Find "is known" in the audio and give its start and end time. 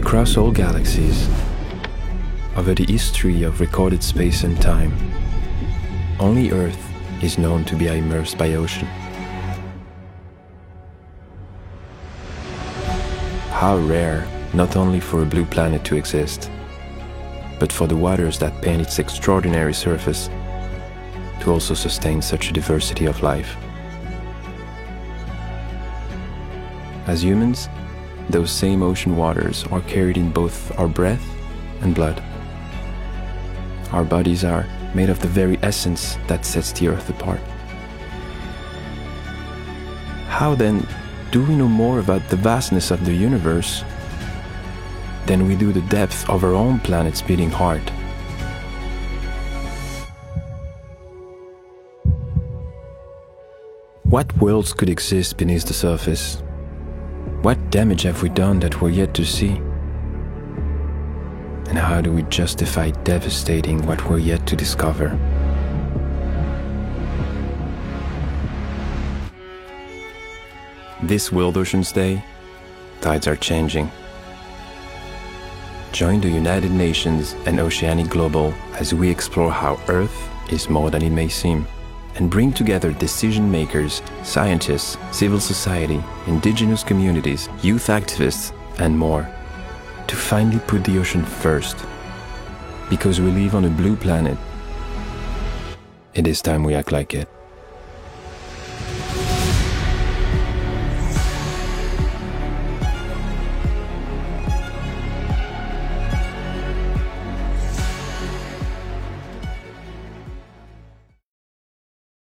7.22-7.64